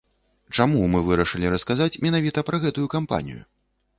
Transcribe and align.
Чаму 0.55 0.79
мы 0.93 1.01
вырашылі 1.09 1.51
расказаць 1.55 1.99
менавіта 2.07 2.45
пра 2.47 2.61
гэтую 2.65 2.87
кампанію? 2.97 3.41